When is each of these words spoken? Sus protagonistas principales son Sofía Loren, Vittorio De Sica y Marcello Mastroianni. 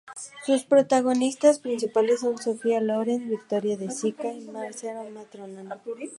Sus 0.47 0.63
protagonistas 0.63 1.59
principales 1.59 2.21
son 2.21 2.35
Sofía 2.39 2.81
Loren, 2.81 3.29
Vittorio 3.29 3.77
De 3.77 3.91
Sica 3.91 4.31
y 4.33 4.45
Marcello 4.49 5.07
Mastroianni. 5.11 5.69